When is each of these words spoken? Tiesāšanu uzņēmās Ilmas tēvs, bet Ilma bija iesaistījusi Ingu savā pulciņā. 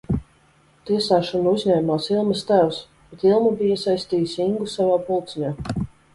Tiesāšanu 0.89 1.53
uzņēmās 1.57 2.07
Ilmas 2.15 2.41
tēvs, 2.53 2.81
bet 3.13 3.27
Ilma 3.33 3.53
bija 3.61 3.77
iesaistījusi 3.77 4.43
Ingu 4.49 4.73
savā 4.75 4.99
pulciņā. 5.13 5.55